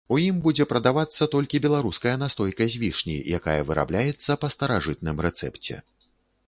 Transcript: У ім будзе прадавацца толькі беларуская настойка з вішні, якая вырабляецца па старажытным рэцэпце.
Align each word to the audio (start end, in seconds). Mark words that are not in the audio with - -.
У 0.13 0.15
ім 0.27 0.35
будзе 0.45 0.65
прадавацца 0.71 1.27
толькі 1.35 1.61
беларуская 1.65 2.13
настойка 2.23 2.63
з 2.77 2.81
вішні, 2.85 3.17
якая 3.41 3.59
вырабляецца 3.69 4.39
па 4.45 4.53
старажытным 4.57 5.25
рэцэпце. 5.29 5.75